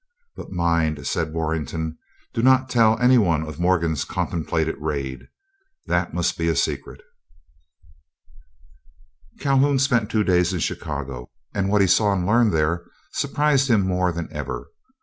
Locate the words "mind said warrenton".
0.51-1.99